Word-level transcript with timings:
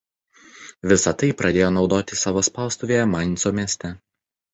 Visa 0.93 1.11
tai 1.21 1.27
pradėjo 1.41 1.67
naudoti 1.75 2.17
savo 2.21 2.43
spaustuvėje 2.47 3.05
Mainco 3.13 3.53
mieste. 3.61 3.93